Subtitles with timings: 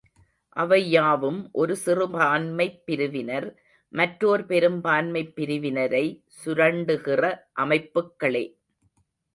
[0.57, 3.47] அவையாவும் ஒரு சிறுபான்மைப் பிரிவினர்,
[3.93, 6.05] மற்றோர் பெரும்பான்மைப் பிரிவினரை
[6.45, 7.23] சுரண்டுகிற
[7.59, 8.45] அமைப்புக்களே.